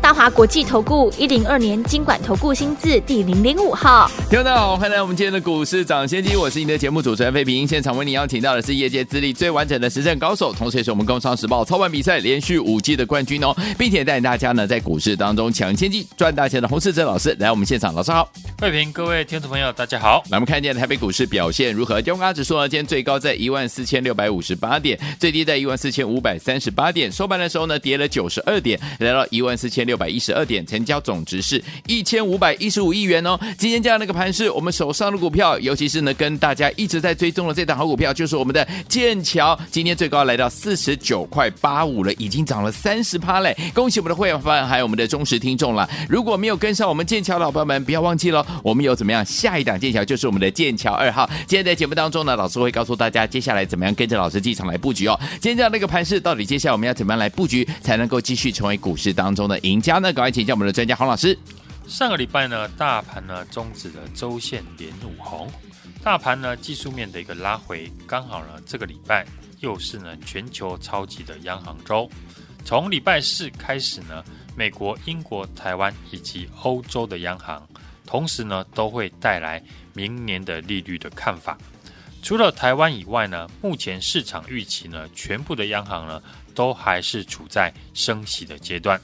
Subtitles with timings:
[0.00, 7.66] 大华国际投顾一零二年经管投顾新字第零零五号，听众大家好，欢迎来到我们今天的股市涨先机，我是你的节目主持人费平。
[7.66, 18.28] 现场为你邀请到的是业界资历最完整的实战高手，同时也是我们工商时报操盘比赛连续五季的冠军哦，并且带领大家呢在股市当中抢先机赚大钱的洪世哲老师来我们现场，老师好，
[18.58, 20.22] 费平，各位听众朋友大家好。
[20.30, 22.00] 来我们看一下台北股市表现如何？
[22.00, 30.66] 中港指数呢今天最高在一万四千六百五十八点，最低在一万四千五百三十八点，收盘的时候呢跌了九十二点，来到一万四千六百一十二点。
[30.66, 33.38] 成交总值是一千五百一十五亿元哦。
[33.56, 39.58] 今天这样的一个盘势，我们手上的股票，尤其是呢跟大家一直在追踪的这档好股票，就是我们的剑桥。
[39.70, 43.56] 今天最高来到四十九块八五了，已经涨了三十趴嘞！
[43.72, 45.88] 恭喜我们的会员们，还有我们的忠实听众了。
[46.08, 51.28] 如果没有跟上我们剑桥的老朋友们，不要忘记了，我们有怎么样下一档剑桥，就是我们的剑桥二号。
[51.46, 55.18] 今天在节目当中呢，老师会告诉大家接下来怎么样跟着老师进场来布局哦。
[55.40, 60.12] 今天这样的一个盘势，到底接下来我们要怎么样来布局，才能够继续成为股市当中的赢家呢？
[60.12, 60.66] 赶快请教我们。
[60.66, 61.38] 的专家黄老师，
[61.86, 65.48] 上个礼拜呢，大盘呢终止了周线连五红，
[66.02, 69.24] 大盘呢技术面的一个拉回，刚好呢这个礼拜
[69.60, 72.10] 又是呢全球超级的央行周，
[72.64, 74.24] 从礼拜四开始呢，
[74.56, 77.64] 美国、英国、台湾以及欧洲的央行，
[78.04, 79.62] 同时呢都会带来
[79.94, 81.56] 明年的利率的看法。
[82.22, 86.20] 除了台湾以外呢，目前市场预期呢，全部的央行呢
[86.56, 89.00] 都还是处在升息的阶段。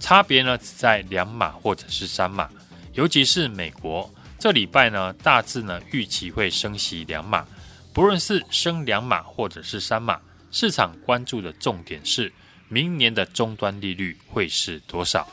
[0.00, 2.50] 差别呢只在两码或者是三码，
[2.94, 7.46] 尤其是美国这礼拜呢，大致呢预期会升息两码，
[7.92, 10.18] 不论是升两码或者是三码，
[10.50, 12.32] 市场关注的重点是
[12.68, 15.28] 明年的终端利率会是多少？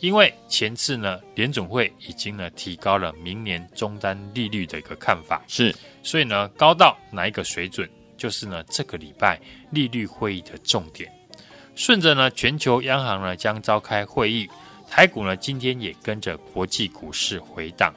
[0.00, 9.40] 因为前次呢联总会已经呢提高了明年终端利率的一个看法，是，所以呢高到哪一个水准，就是呢这个礼拜
[9.70, 11.10] 利率会议的重点。
[11.76, 14.48] 顺着呢，全球央行呢将召开会议，
[14.90, 17.94] 台股呢今天也跟着国际股市回档。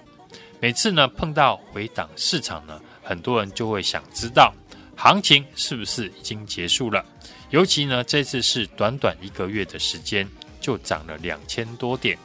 [0.59, 4.53] 每次呢碰到回档市场呢，很多人就会想知道
[4.97, 7.03] 行情是不是已经结束了？
[7.51, 10.27] 尤其呢这次是短短一个月的时间
[10.59, 12.17] 就涨了两千多点，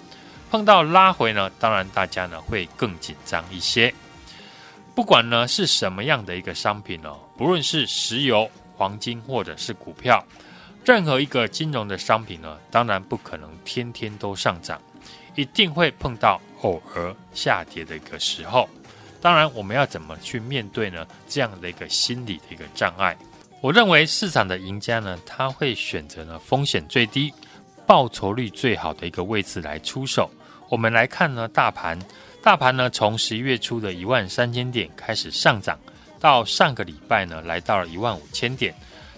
[0.51, 3.95] 碰到拉回呢，当然大家呢会更紧张一些。
[4.93, 10.23] 不管呢是什么样的一个商品哦，不论是石油、黄金或者是股票。
[10.85, 14.79] 任何一个金融的商品呢，当然不可能天天都上涨，
[15.35, 18.69] 一定会碰到偶尔下跌的一个时候。
[19.19, 21.07] 当然，我们要怎么去面对呢？
[21.27, 23.17] 这样的一个心理的一个障碍，
[23.63, 27.33] 我认为市场的赢家呢，他会选择呢风险最低、
[27.87, 30.31] 报酬率最好的一个位置来出手。
[30.69, 31.99] 我们来看呢，大盘，
[32.43, 35.79] 大盘呢从十一月初的一万三千点开始上涨，
[36.21, 38.75] 到上个礼拜呢来到了一万五千点。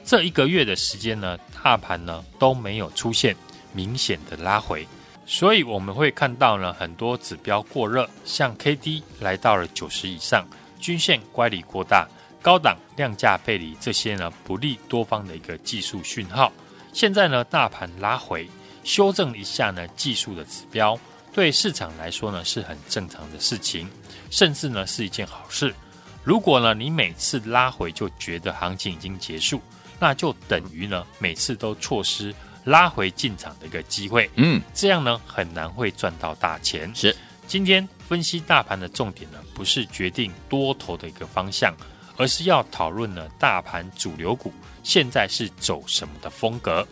[0.06, 3.34] 这一个月的时间呢，大盘呢都没有出现
[3.72, 4.86] 明显的拉回，
[5.26, 10.46] 所以我们会看到呢很多指标过热，像 KD 来到了九十以上，
[10.78, 12.06] 均线乖离过大，
[12.40, 16.52] 高档量价背离这些呢不利多方的一个技术讯号。
[16.92, 18.48] 现在呢大盘拉回，
[18.84, 20.96] 修正一下呢技术的指标，
[21.32, 23.90] 对市场来说呢是很正常的事情，
[24.30, 25.74] 甚至呢是一件好事。
[26.22, 29.60] 如果呢你每次拉回就觉得行情已经结束。
[29.98, 32.34] 那就等于呢，每次都错失
[32.64, 36.92] 拉回进场的一个机会，嗯，这样呢很难会赚到大钱。
[36.94, 37.14] 是，
[37.46, 41.74] 今天分析大盘的重点呢，不是决定多头的一个方向，
[42.16, 44.52] 而是要讨论呢大盘主流股
[44.82, 46.86] 现在是走什么的风格。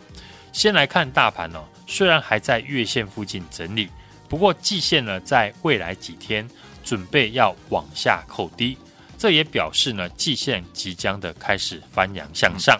[0.53, 3.89] 先来看大盘哦，虽然还在月线附近整理，
[4.29, 6.49] 不过季线呢，在未来几天
[6.83, 8.77] 准备要往下扣低。
[9.25, 12.79] 这也表示呢，季线即将的开始翻扬向上，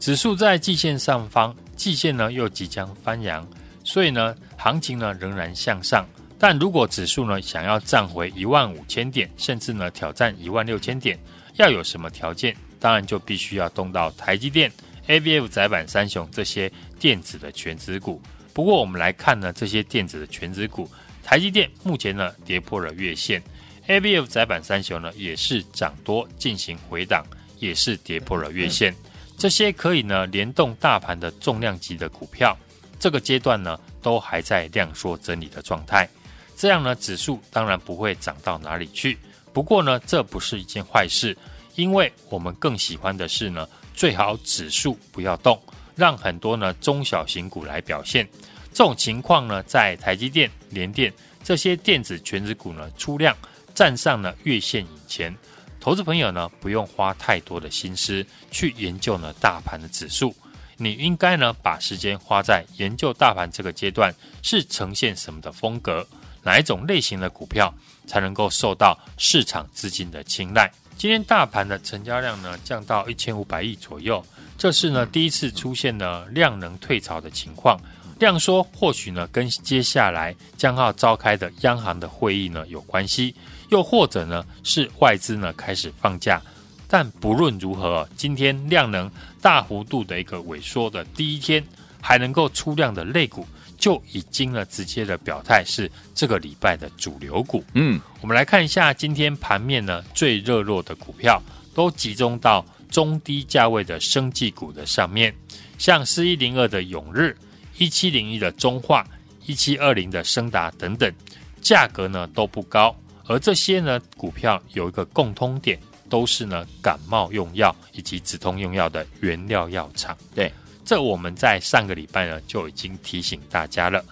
[0.00, 3.48] 指数在季线上方，季线呢又即将翻扬，
[3.84, 6.04] 所以呢，行情呢仍然向上。
[6.36, 11.16] 但如果指数呢想要站回一万五千点，甚至呢挑战一万六千点，
[11.54, 12.56] 要有什么条件？
[12.80, 14.68] 当然就必须要动到台积电、
[15.06, 18.20] ABF 窄板三雄这些电子的全值股。
[18.52, 20.90] 不过我们来看呢，这些电子的全值股，
[21.22, 23.40] 台积电目前呢跌破了月线。
[23.88, 27.24] A B F 窄板三雄呢，也是涨多进行回档，
[27.58, 28.94] 也是跌破了月线。
[29.38, 32.54] 这些可以呢联动大盘的重量级的股票，
[33.00, 36.06] 这个阶段呢都还在量缩整理的状态。
[36.54, 39.16] 这样呢指数当然不会涨到哪里去。
[39.54, 41.34] 不过呢这不是一件坏事，
[41.74, 45.58] 因为我们更喜欢的是呢最好指数不要动，
[45.96, 48.28] 让很多呢中小型股来表现。
[48.70, 51.10] 这种情况呢，在台积电、联电
[51.42, 53.34] 这些电子全指股呢出量
[53.78, 55.32] 站上了月线以前，
[55.78, 60.34] 投资朋友呢不用花太多的心思去研究呢大盘的指数，
[60.76, 66.04] 你应该呢把时间花在研究大盘这个阶段是呈现什么的风格，
[66.42, 67.72] 哪一种类型的股票
[68.04, 70.68] 才能够受到市场资金的青睐。
[70.96, 74.20] 今天大盘的成交量呢降到一千五百亿左右，
[74.58, 77.80] 这是呢第一次出现了量能退潮的情况。
[78.18, 83.32] 量缩或许呢跟接下来将要召开的央行的会议呢有关系，
[83.68, 86.40] 又或者呢是外资呢开始放假。
[86.86, 89.10] 但不论如何，今天量能
[89.40, 91.62] 大幅度的一个萎缩的第一天，
[92.00, 97.62] 还能够出量的类股，就已经呢直接的表态是这个礼拜的主流股。
[97.74, 101.42] 嗯，我们来看一下今天盘面呢最热络的股票，
[101.74, 105.34] 都集中到中低价位的生技股的上面，
[105.76, 107.36] 像四一零二的永日。
[107.80, 109.06] 一七零一的中化，
[109.46, 111.12] 一七二零的升达等等，
[111.60, 112.92] 价格呢都不高，
[113.28, 115.78] 而这些呢股票有一个共通点，
[116.08, 120.16] 都是呢感冒用药以及止痛用药的原料药厂。
[120.34, 120.50] 对，
[120.84, 124.02] 这我们在上个礼拜呢就已经提醒大家了。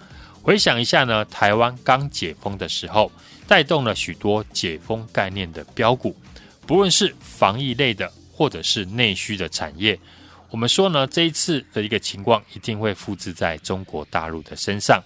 [0.43, 3.11] 回想一下呢，台湾刚解封的时候，
[3.47, 6.15] 带动了许多解封概念的标股，
[6.65, 9.99] 不论是防疫类的，或者是内需的产业。
[10.49, 15.03] 我们说呢，这一次的一个情况一定会复制在中国大陆的身上，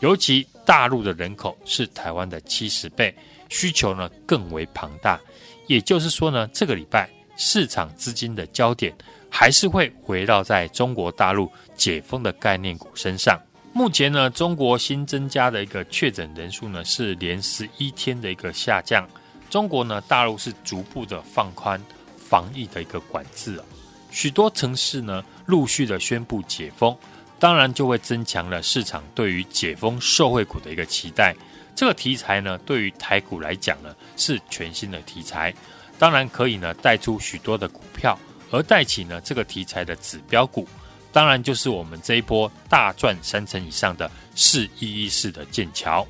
[0.00, 3.14] 尤其大陆的人口是台湾的七十倍，
[3.50, 5.20] 需求呢更为庞大。
[5.66, 8.92] 也就是说呢，这个礼拜市场资金的焦点
[9.28, 13.38] 还是会围绕在中国大陆解封的概念股身上。
[13.72, 19.08] 目前呢，中国新增加的一个确诊人数呢是连十一天的一个下降。
[19.48, 21.80] 中国呢，大陆是逐步的放宽
[22.16, 23.64] 防疫的一个管制啊。
[24.10, 26.96] 许多城市呢，陆续的宣布解封，
[27.38, 31.32] 当然就会增强了市场对于解封受惠股的一个期待。
[31.80, 35.50] 这个题材呢，对于台股来讲呢，是全新的题材，
[35.98, 38.18] 当然可以呢带出许多的股票，
[38.50, 40.68] 而带起呢这个题材的指标股，
[41.10, 46.06] 当然就是我们这一波大赚三成以上的四一一四的剑桥。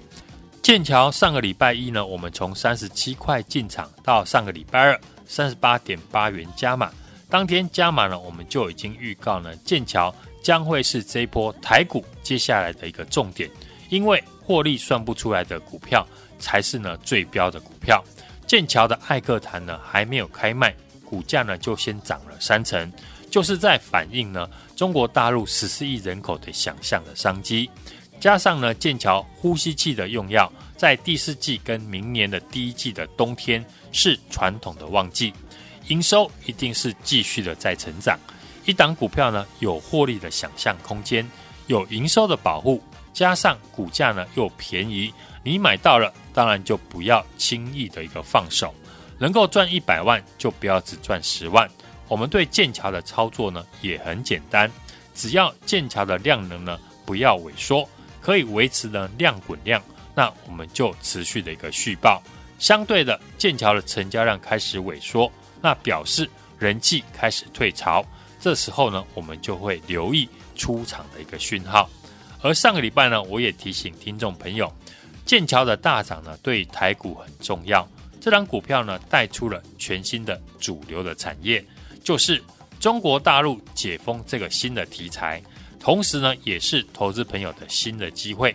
[0.60, 6.90] 剑桥上个礼拜一呢，我们从三十七块进场，到上个礼拜二三十八点八元加码。
[7.28, 10.12] 当天加码呢，我们就已经预告呢，剑桥
[10.42, 13.48] 将会是这一波台股接下来的一个重点，
[13.88, 14.20] 因为
[14.50, 16.04] 获利算不出来的股票
[16.40, 18.02] 才是呢最标的股票。
[18.48, 20.74] 剑桥的艾克坦呢还没有开卖，
[21.04, 22.92] 股价呢就先涨了三成，
[23.30, 27.70] 就是在反映呢中国大陆十四亿人口的想象的商机，
[28.18, 35.32] 加上呢剑桥呼吸器的用药，在第四季跟明年的第一季的冬天是传统的旺季。
[35.86, 38.18] 营收一定是继续的在成长，
[38.64, 41.24] 一档股票呢有获利的想象空间，
[41.68, 42.82] 有营收的保护，
[43.12, 45.12] 加上股价呢又便宜，
[45.42, 48.74] 你买到了，当然就不要轻易的一个放手，
[49.18, 51.68] 能够赚一百万就不要只赚十万。
[52.08, 54.70] 我们对剑桥的操作呢也很简单，
[55.14, 57.88] 只要剑桥的量能呢不要萎缩，
[58.20, 59.82] 可以维持呢量滚量，
[60.14, 62.22] 那我们就持续的一个续报。
[62.58, 65.30] 相对的，剑桥的成交量开始萎缩。
[65.62, 66.28] 那表示
[66.58, 68.04] 人气开始退潮，
[68.40, 71.88] 这时候呢，我们就会留意出场的一个讯号。
[72.42, 74.72] 而上个礼拜呢，我也提醒听众朋友，
[75.24, 77.86] 剑桥的大涨呢，对台股很重要。
[78.20, 81.64] 这档股票呢，带出了全新的主流的产业，
[82.02, 82.42] 就是
[82.78, 85.42] 中国大陆解封这个新的题材，
[85.78, 88.54] 同时呢，也是投资朋友的新的机会。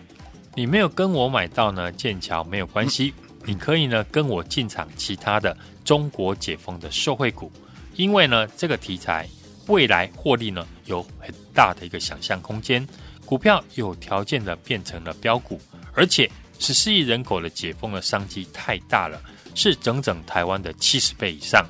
[0.55, 3.13] 你没有跟我买到呢，剑桥没有关系。
[3.47, 7.51] 你可以呢跟我进场其他的中国解封的受惠股，
[7.95, 9.27] 因为呢这个题材
[9.67, 12.87] 未来获利呢有很大的一个想象空间，
[13.25, 15.59] 股票有条件的变成了标股，
[15.93, 16.29] 而且
[16.59, 19.21] 十四亿人口的解封的商机太大了，
[19.55, 21.65] 是整整台湾的七十倍以上。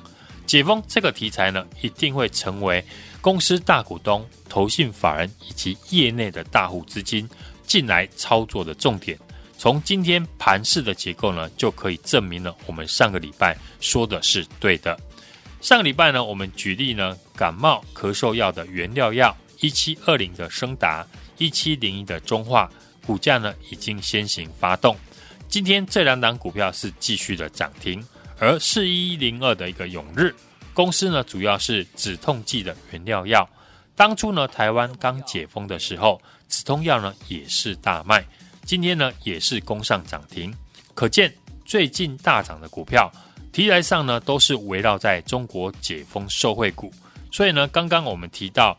[0.46, 2.84] 解封这个题材呢一定会成为
[3.20, 7.28] 公司大股东、投信法人以及业内的大户资金
[7.66, 9.18] 进来操作的重点。
[9.58, 14.96] 从今天盘势的结构呢，就可以证明了我们上个礼拜说的是对的。
[15.60, 21.04] 上个礼拜呢，我们举例呢，感冒咳嗽药的原料药一七二零的升达，
[21.38, 22.70] 一七零一的中化，
[23.06, 24.96] 股价呢已经先行发动。
[25.48, 28.04] 今天这两档股票是继续的涨停，
[28.38, 30.34] 而四一零二的一个永日
[30.74, 33.48] 公司呢，主要是止痛剂的原料药。
[33.94, 38.24] 当初呢，台湾刚解封的时候，止痛药呢也是大卖。
[38.64, 40.52] 今天呢也是攻上涨停，
[40.92, 41.32] 可见
[41.64, 43.10] 最近大涨的股票
[43.52, 46.92] 题材上呢都是围绕在中国解封受惠股。
[47.30, 48.76] 所以呢，刚刚我们提到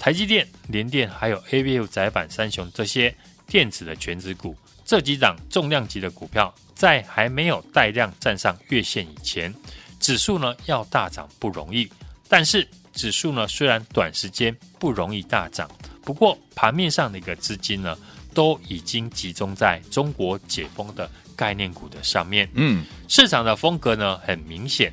[0.00, 3.14] 台积电、联电还有 ABF 载板三雄这些
[3.46, 9.54] 电子的全值股，这几档重量级的股票，在还没有带量站上月线以前，
[10.00, 11.86] 指数呢要大涨不容易。
[12.30, 15.70] 但是指数呢虽然短时间不容易大涨，
[16.02, 17.94] 不过盘面上的一个资金呢，
[18.32, 22.48] 都已经集中在中国解封的概念股的上面。
[22.54, 24.90] 嗯，市场的风格呢很明显。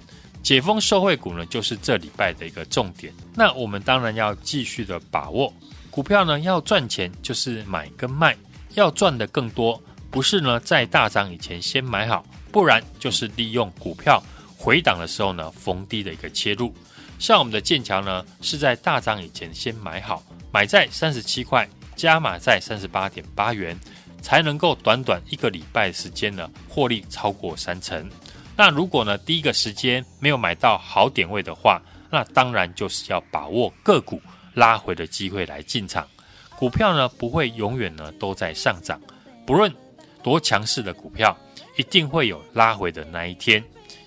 [0.48, 3.14] 解封受惠股呢，就是这礼拜的一个重点。
[3.36, 5.54] 那我们当然要继续的把握
[5.92, 8.34] 股票呢，要赚钱就是买跟卖，
[8.74, 9.78] 要赚的更多，
[10.10, 14.24] 不是呢在大涨以前先买好，不然就是利用股票
[14.58, 16.74] 回档的时候呢逢低的一个切入。
[17.20, 20.24] 像我们的剑桥呢，是在大涨以前先买好，
[20.54, 23.78] 买在三十七块，加码在三十八点八元，
[24.22, 28.10] 才能够短短一个礼拜时间呢获利超过三成。
[28.58, 34.20] 那如果呢，第一个时间没有买到好点位的话，那当然就是要把握个股
[34.56, 36.08] 拉回的机会来进场。
[36.58, 39.00] 股票呢不会永远呢都在上涨，
[39.46, 39.72] 不论
[40.24, 41.38] 多强势的股票，
[41.76, 43.64] 一定会有拉回的那一天。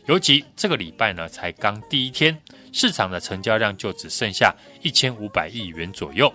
[0.07, 2.37] 尤其这个礼拜呢才刚第一天，
[2.73, 4.53] 市场的成交量就只剩下
[4.83, 6.33] 一千五百亿元左右，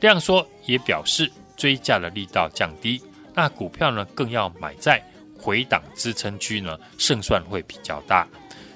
[0.00, 3.02] 量缩也表示追价的力道降低。
[3.32, 5.02] 那股票呢更要买在。
[5.44, 8.26] 回档支撑区呢，胜算会比较大。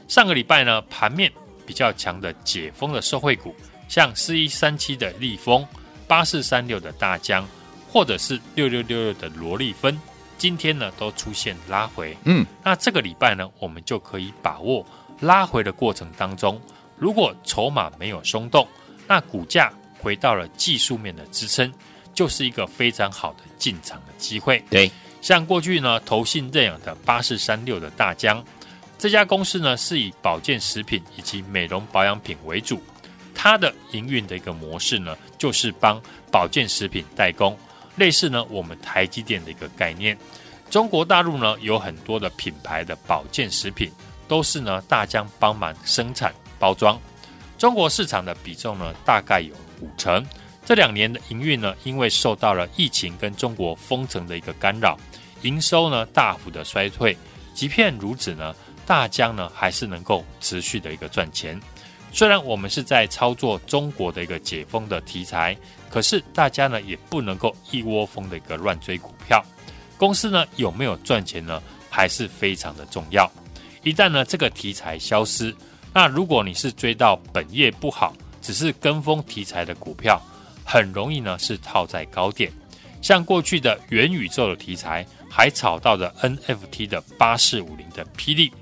[0.06, 1.32] 上个礼拜呢，盘面
[1.64, 3.56] 比较强的解封的受惠股，
[3.88, 5.66] 像四一三七的利丰、
[6.06, 7.48] 八四三六的大江，
[7.90, 9.98] 或者是六六六六的罗丽芬，
[10.36, 12.14] 今天呢都出现拉回。
[12.24, 14.84] 嗯，那这个礼拜呢，我们就可以把握
[15.20, 16.60] 拉回的过程当中，
[16.98, 18.68] 如果筹码没有松动，
[19.06, 21.72] 那股价回到了技术面的支撑，
[22.12, 24.62] 就是一个非常好的进场的机会。
[24.68, 24.90] 对。
[25.20, 28.42] 像过去呢，投信认养的八四三六的大江，
[28.98, 32.80] 这家公司呢是以保健食品以及美容保养品为主，
[33.34, 37.58] 它的营运的一个模式呢，就是帮保健食品代工，
[37.96, 40.16] 类似呢我们台积电的一个概念。
[40.70, 43.90] 中国大陆呢有很多的品牌的保健食品，
[44.28, 46.98] 都是呢大江帮忙生产包装，
[47.58, 50.24] 中国市场的比重呢大概有五成。
[50.68, 54.98] 这两年的营运呢，因为受到了疫情跟中国封城的一个干扰，
[55.40, 57.16] 营收呢大幅的衰退。
[57.54, 61.58] 即便如此呢，大疆呢还是能够持续的一个赚钱。
[62.12, 65.56] 虽然我们是在操作中国的一个解封的题材，
[65.88, 69.42] 可是大家呢也不能够一窝蜂的一个乱追股票。
[69.96, 73.26] 公司呢有没有赚钱呢，还是非常的重要。
[73.82, 75.56] 一旦呢这个题材消失，
[75.94, 80.22] 那如果你是追到本业不好，只是跟风题材的股票。
[80.70, 82.52] 很容易呢，是套在高点，
[83.00, 88.52] 像过去的元宇宙的题材，还炒到了 NFT 的八四五零的霹雳，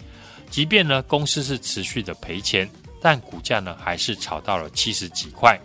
[0.48, 2.70] 即便呢公司是持续的赔钱，
[3.02, 5.60] 但股价呢还是炒到了七十几块。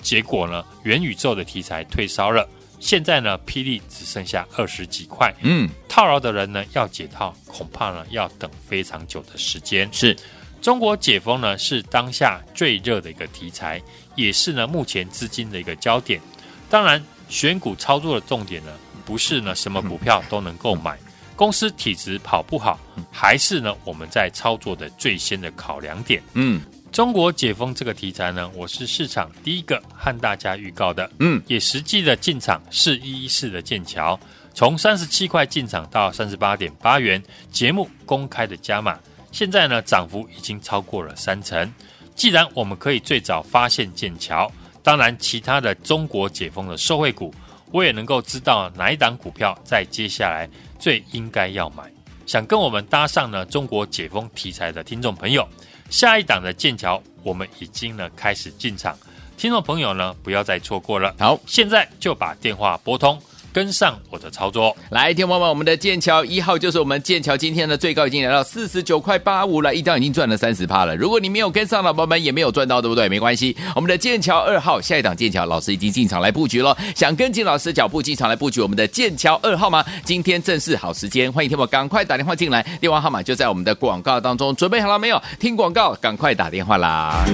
[0.00, 5.34] 结果呢，元宇宙的题材退烧了，现在呢霹雳只剩下二十几块。
[5.42, 9.92] 嗯，套牢的人呢要解套，恐怕呢要等非常久的时间。
[9.92, 10.16] 是。
[10.62, 13.80] 中国解封呢，是当下最热的一个题材，
[14.20, 16.20] 也是呢目前资金的一个焦点。
[16.68, 18.72] 当然，选股操作的重点呢，
[19.04, 20.98] 不是呢什么股票都能够买，
[21.34, 22.78] 公司体质好不好，
[23.10, 26.22] 还是呢我们在操作的最先的考量点。
[26.34, 26.62] 嗯，
[26.92, 31.10] 中国解封这个题材呢，我是市场第一个和大家预告的。
[31.18, 34.18] 嗯，也实际的进场是一一四的剑桥，
[34.54, 38.98] 从三十七块进场到三十八点八元，节目公开的加码。
[39.32, 41.72] 现在呢，涨幅已经超过了三成。
[42.20, 47.34] 既然我们可以最早发现剑桥，当然其他的中国解封的受惠股，
[47.72, 50.46] 我也能够知道哪一档股票在接下来
[50.78, 51.82] 最应该要买。
[52.26, 55.48] 想跟我们搭上呢中国解封题材的听众朋友，
[55.88, 58.94] 下一档的剑桥，我们已经呢开始进场。
[59.38, 61.14] 听众朋友呢，不要再错过了。
[61.18, 63.18] 好，现在就把电话拨通。
[63.52, 70.94] 跟上我的操作，来，听众们，我们的剑桥一号就是我们剑桥，今天的最高已经来到四十九块八五了，一张已经赚了三十趴了。
[70.94, 73.08] 如果你没有跟上老宝宝们，也没有赚到，对不对？
[73.08, 76.76] 没关系，我们的剑桥二号下一档剑桥老师已经进场来布局了。
[76.94, 79.84] 想跟进老师脚步进场来布局我们的剑桥二号吗？
[80.04, 84.54] 今天正是好时间，欢迎听我赶快打电话进来，电话号码就在我们的广告当中。
[84.54, 85.20] 准备好了没有？
[85.38, 87.24] 听广告，赶快打电话啦！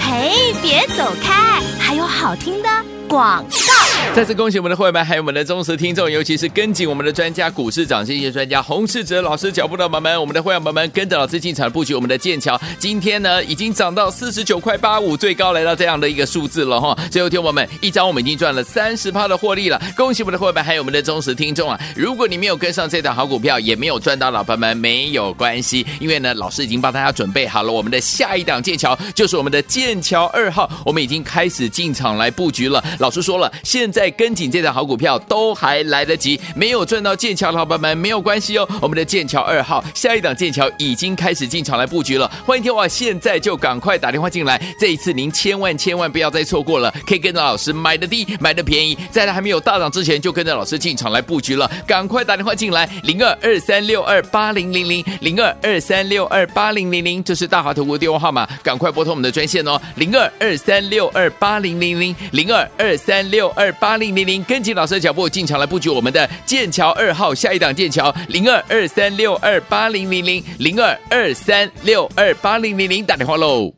[0.00, 2.68] 嘿，别走开，还有好听的
[3.08, 3.85] 广告。
[4.14, 16.96] 再次恭喜我们的会员们还有我们的忠实听众，尤其是跟紧我们的专家股市涨跌线专家洪世哲老师脚步的宝宝们，我们的会员宝宝们跟着老师进场布局我们的剑桥，今天呢已经涨到四十九块八五，最高来到这样的一个数字了哈。
[17.10, 21.78] 最后听我们一张我们已经赚了三十趴的获利了，恭喜我们的会员们还有我们的忠实听众啊！
[21.94, 32.82] 如果你没有跟上这档好股票，也没有赚到，老朋友们没有关系，因为呢老师已经帮大家准备好了我们的下一档剑桥，就是我们的剑桥二号，我们已经开始进场来布局了。
[32.98, 38.68] 老师说了，现在跟紧这档好股票都还来得及，没有赚到剑桥的伙伴们没有关系哦。
[38.82, 44.60] 我们的剑桥二号下一档剑桥已经开始进场来布局了，欢迎听我现在就赶快打电话进来。
[44.78, 73.72] 这一次您千万千万不要再错过了，可以跟着老师买的低，买的便宜，在它还没有大涨之前就跟着老师进场来布局了，赶快打电话进来，零二二三六二八零零零零二二三六二八零零零，这是大华投顾电话号码，赶快拨通我们的专线哦，零二二三六二八零零零零二二三六二八八零零零，跟紧老师的脚步进场来布局我们的剑桥二号下一档剑桥，零二二三六二八零零零零二二三六二八零零零，打电话喽。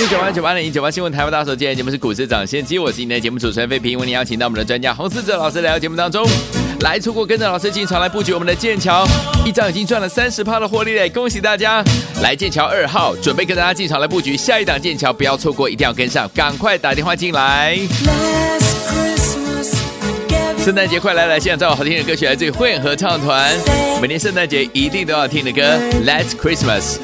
[0.00, 6.26] 一九八九八零一九八新闻台湾大手机节目是股市涨先机，我是你的节目主持人费平，为你邀请到我们的专家洪思哲老师来到节目当中，
[6.80, 9.06] 来错过跟着老师进场来布局我们的剑桥，
[9.44, 11.84] 一张已经赚了三十趴的获利嘞，恭喜大家！
[12.22, 17.78] 来剑桥二号，准备跟大家进场来布局下一档剑桥，不要错过，一定要跟上，赶快打电话进来。
[20.66, 23.56] 圣诞节快来来，现在唱好听的歌曲，来自混合唱团，
[24.02, 25.62] 每年圣诞节一定都要听的歌
[26.04, 26.96] ，Let's Christmas。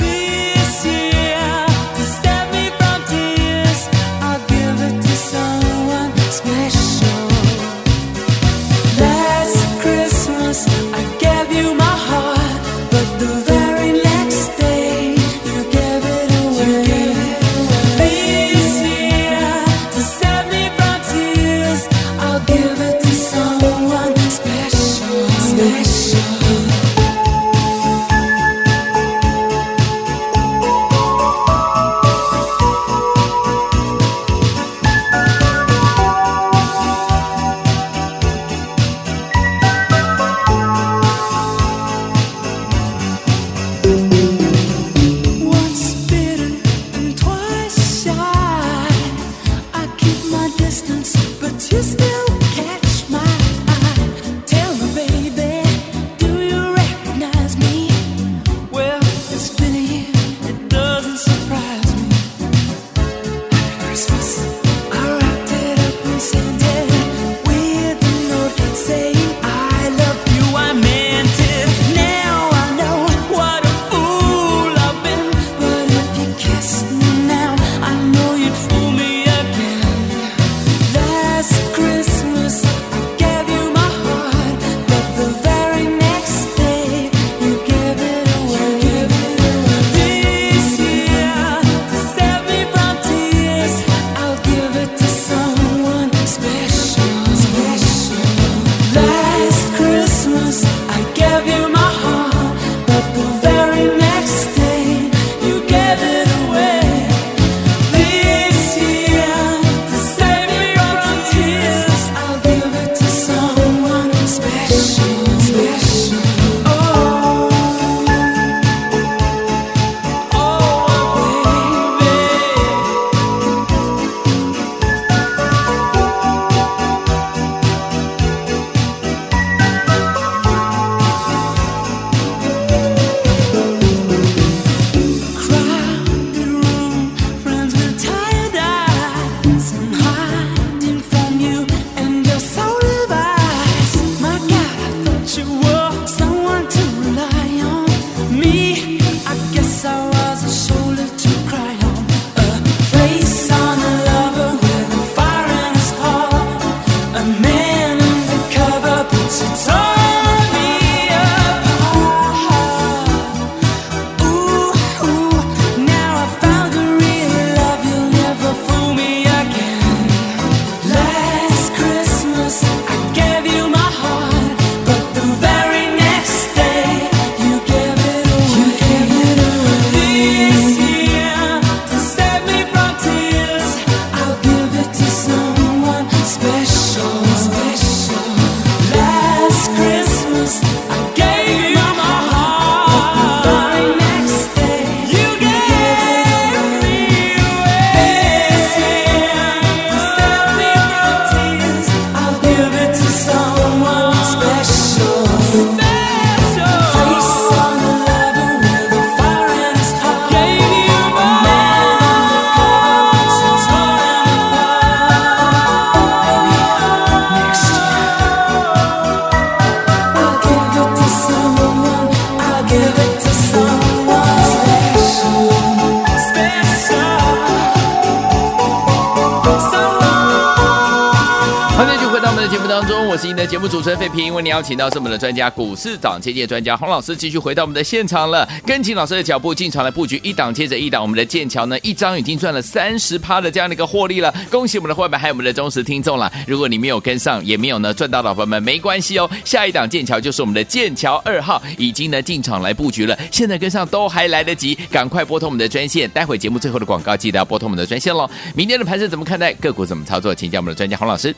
[233.63, 246.29] 目主持人费平，为您邀请到是我们的专家股市涨跌界专家洪老师，继续回到我们的现场了，跟紧老师的脚步进场来布局一档接着一档，我们的剑桥呢一张已经赚了三十趴的这样的一个获利了，恭喜我们的伙伴还有我们的忠实听众了。
[246.45, 258.29] 如果你没有跟上，也没有呢赚到的伙伴们没关系哦，下一档剑桥就是我们的剑桥二号，已经呢进场来布局了，现在跟上都还来得及，赶快拨通我们的专线，待会节目最后的广告记得要拨通我们的专线喽。
[258.57, 259.53] 明天的盘势怎么看待？
[259.55, 260.35] 个股怎么操作？
[260.35, 261.33] 请教我们的专家洪老师。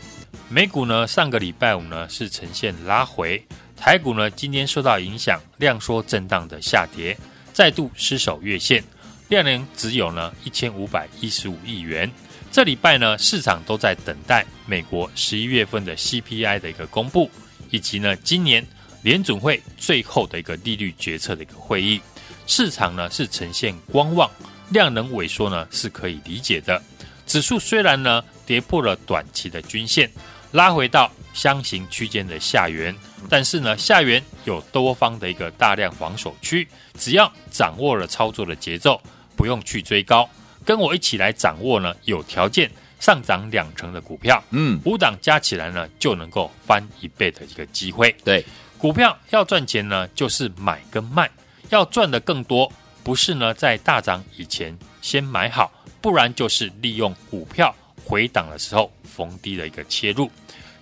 [0.48, 3.42] 美股呢，上个礼拜五呢是呈现拉回，
[3.76, 7.16] 台股呢今天受到影响，量缩震荡的下跌，
[7.52, 8.82] 再度失守月线，
[9.28, 12.10] 量能只有呢一千五百一十五亿元。
[12.52, 17.28] 这礼拜呢，市场都在等待美国十一月份的 CPI 的一个公布，
[17.70, 18.64] 以及呢今年
[19.02, 22.00] 联准会最后的一个利率决策的一个会议，
[22.46, 24.30] 市场呢是呈现观望，
[24.70, 26.80] 量能萎缩呢是可以理解的。
[27.26, 30.10] 指数虽然呢跌破了短期的均线，
[30.52, 32.94] 拉回到箱型区间的下缘，
[33.28, 36.66] 但是呢下缘有多方的一个大量防守区，
[36.98, 39.00] 只要掌握了操作的节奏，
[39.36, 40.28] 不用去追高，
[40.64, 48.14] 跟我一起来掌握呢有条件上涨两成的股票，嗯，五档加起来呢就能够翻一倍的一个机会。
[48.24, 48.44] 对，
[48.78, 51.28] 股票要赚钱呢，就是买跟卖，
[51.70, 52.70] 要赚的更多，
[53.02, 55.70] 不是呢在大涨以前先买好。
[56.00, 60.30] 不然就是利用股票回档的时候逢低的一个切入，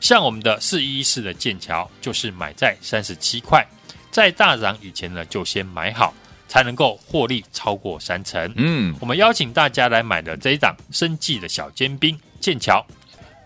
[0.01, 3.65] 像我们的四一一四的剑桥，就是买在三十七块，
[4.11, 6.13] 在大涨以前呢就先买好，
[6.49, 8.53] 才能够获利超过三成。
[8.57, 12.85] 嗯，我们邀请大家来买的这一档生技的小尖兵剑桥，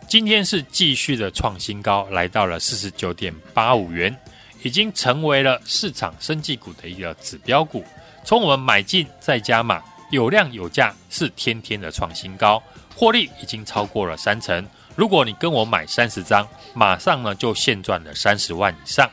[0.09, 4.17] 今天是继续的创新高，来到了四十九点八五元，
[4.63, 7.85] 已经成为了市场生技股的一个指标股。
[8.25, 9.83] 从我们买进再加码。
[10.11, 12.63] 有量有价是天天的创新高，
[12.97, 14.67] 获利已经超过了三成。
[14.95, 19.09] 如果你跟我买三十张，马上呢就现赚了三十万以上。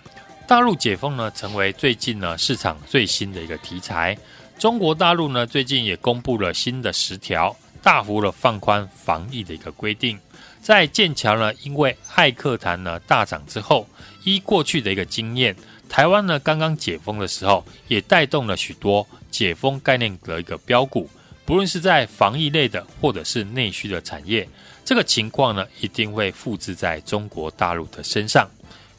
[0.47, 4.17] 大陆解封呢，成为最近呢市场最新的一个题材。
[4.57, 10.17] 中国大陆呢最近也公布了新的十条，大幅的放宽防疫的一个规定。
[10.61, 13.85] 在剑桥呢，因为骇客谈呢大涨之后，
[14.23, 15.53] 依过去的一个经验，
[15.89, 19.05] 台湾呢刚刚解封的时候，也带动了许多。
[19.29, 21.09] 解封概念的一个标股，
[21.45, 24.47] 不论是在防疫类的，或者是内需的产业，
[24.85, 28.49] 这个情况呢，一定会复制在中国大陆的身上。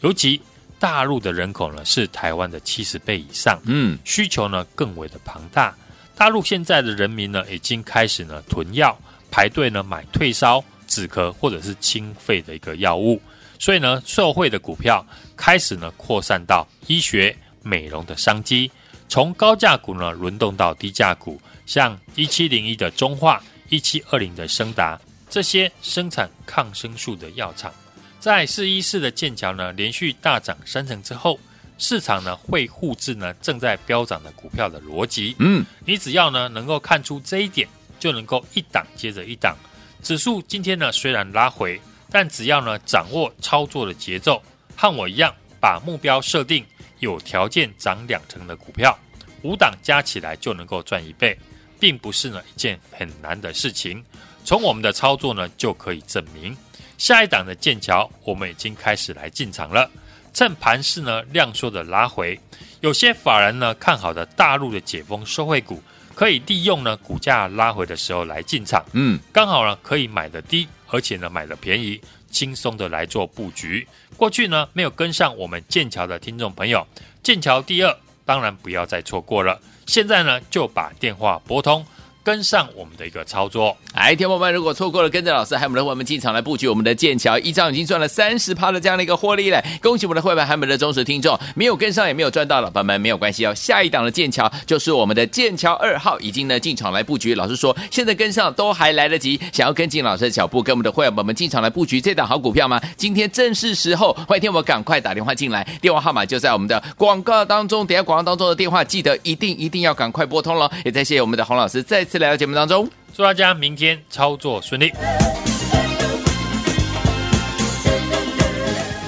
[0.01, 0.41] 尤其
[0.79, 5.75] 大陆的人口呢，是台湾的七十倍以上，嗯，需求呢更为的庞大。
[6.15, 8.97] 大陆现在的人民呢，已经开始呢囤药，
[9.31, 13.21] 排队呢买退烧、止咳或者是清肺的一个药物，
[13.59, 15.05] 所以呢，受惠的股票
[15.37, 18.71] 开始呢扩散到医学美容的商机。
[19.15, 25.01] 从高价股呢轮动到低价股，像一七零一的中化、一七二零的升达，
[25.31, 27.73] 这些生产抗生素的药厂，
[28.19, 31.39] 在四一四的剑桥呢连续大涨三成之后，
[31.79, 35.37] 市场呢会复制呢正在飙涨的股票的逻辑。
[35.39, 37.69] 嗯，你只要呢能够看出这一点，
[38.01, 39.57] 就能够一档接着一档。
[40.03, 44.43] 指数今天呢虽然拉回，但只要呢掌握操作的节奏，
[44.75, 46.67] 和我一样把目标设定
[46.99, 48.99] 有条件涨两成的股票。
[49.45, 51.39] 五档加起来就能够赚一倍，
[51.79, 54.03] 并不是呢一件很难的事情。
[54.45, 56.57] 从我们的操作呢就可以证明。
[56.99, 59.89] 下一档的剑桥，我们已经开始来进场了。
[60.33, 62.39] 趁盘势呢量缩的拉回，
[62.81, 65.83] 有些法人呢看好的大陆的解封收惠股，
[66.15, 68.85] 可以利用呢股价拉回的时候来进场。
[68.93, 73.87] 嗯，刚好呢可以买的低，而且呢买的便宜，轻松的来做布局。
[74.17, 76.87] 过去呢没有跟上我们剑桥的听众朋友，
[77.23, 77.97] 剑桥第二。
[78.25, 81.85] 当然不要再错过了，现在呢就把电话拨通。
[82.25, 97.35] 跟上我们的一个操作，哎，听众朋友们，如果错过了跟着老师还有我们的伙伴们进场来布局我们的剑桥，一张已经赚了三十趴的这样的一个获利了，恭喜我们的会员还有我们的忠实听众，没有跟上也没有赚到，老板们没有关系哦，下一档的剑桥就是我们的剑桥二号，已经呢进场来布局。
[97.35, 102.81] 老师说，现在跟上都还来得及，想要跟进老师的脚步，跟我们的会员们进场来布局这档好股票吗？
[102.97, 112.14] 今天正是时候，欢迎天我赶快打电话进来，电话号码就在我们的广告当中，等下广告当中的电话记得一定一定要赶快拨通了，也再谢谢我们的洪老师再次。
[112.19, 114.93] 来到节目当中，祝大家明天操作顺利。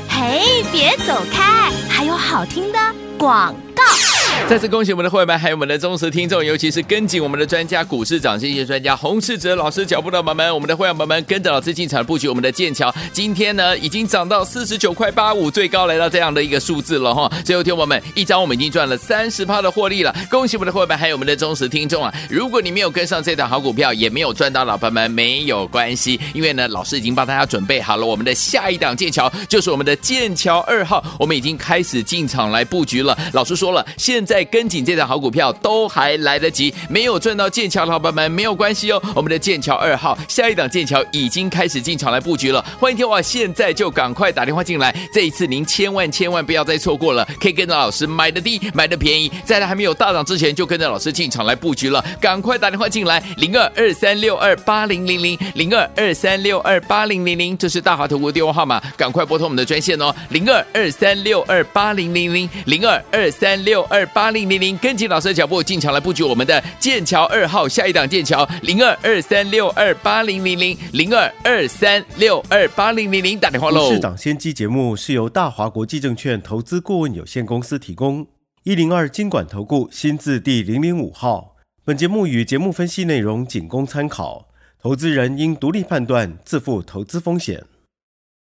[0.08, 2.78] 嘿，别走开，还有好听的
[3.18, 3.65] 广告。
[4.48, 17.28] 再次恭喜我们的会员们，还有我们的忠实听众，尤其是跟紧我们的专家股市涨这些专家洪世哲老师脚步的朋友们，我们的会员们跟着老师进场布局我们的剑桥，今天呢已经涨到四十九块八五，最高来到这样的一个数字了哈。
[17.44, 22.14] 最后听我们一张我们已经赚了三十趴的获利了，恭喜我们的会员们，还有我们的忠实听众啊！
[22.30, 33.18] 如果你没有跟上这档好股票，也没有赚到，老朋友们没有关系，因为呢老师已经帮大家准备好了我们的下一档剑桥，就是我们的剑桥二号，我们已经开始进场来布局了。
[33.32, 34.46] 老师说了，现在。
[34.46, 39.02] 跟紧这档好股票都还来得及，没有赚到剑桥的老板们没有关系哦。
[39.14, 44.94] 我们的剑桥二号下一档剑桥已经开始进场来布局了，欢迎听话，现在就赶快打电话进来。
[45.12, 52.02] 这一次您千万千万不要再错过了，可以跟着老师买的低，买的便宜，在它还没有大涨之前就跟着老师进场来布局了。
[52.18, 64.06] 赶快打电话进来，零二二三六二八零零零零二二三六二八零零零，这是大华投顾电话号码，赶快拨通我们的专线哦，零二二三六二八零零零零二二三六二。
[64.16, 73.92] 八零零零，跟紧老师的脚步进场来布局我们的剑桥二号下一档剑桥零二二三六二八零零零零二二三六二八零零零，打电话喽！
[73.92, 78.26] 市长先机节目是由大华国际证券投资顾问有限公司提供，
[78.62, 81.54] 一零二经管投顾新字第零零五号。
[81.84, 84.48] 本节目与节目分析内容仅供参考，
[84.80, 87.62] 投资人应独立判断，自负投资风险。